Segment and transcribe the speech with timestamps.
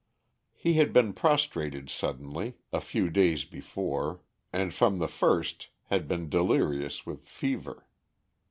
[0.55, 6.27] He had been prostrated suddenly, a few days before, and from the first had been
[6.27, 7.85] delirious with fever.